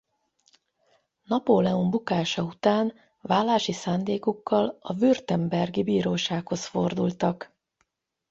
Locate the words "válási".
3.21-3.71